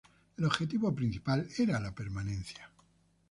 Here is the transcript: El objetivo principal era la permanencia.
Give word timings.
El 0.35 0.45
objetivo 0.45 0.95
principal 0.95 1.47
era 1.59 1.79
la 1.79 1.93
permanencia. 1.93 2.67